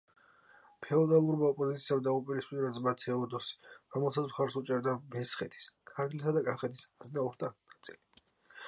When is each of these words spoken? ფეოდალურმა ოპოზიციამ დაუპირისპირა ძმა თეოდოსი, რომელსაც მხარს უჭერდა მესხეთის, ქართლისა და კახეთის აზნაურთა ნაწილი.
ფეოდალურმა 0.85 1.49
ოპოზიციამ 1.55 2.01
დაუპირისპირა 2.07 2.71
ძმა 2.79 2.95
თეოდოსი, 3.03 3.61
რომელსაც 3.97 4.27
მხარს 4.33 4.59
უჭერდა 4.63 4.97
მესხეთის, 5.13 5.71
ქართლისა 5.95 6.37
და 6.41 6.45
კახეთის 6.51 6.83
აზნაურთა 7.07 7.55
ნაწილი. 7.71 8.05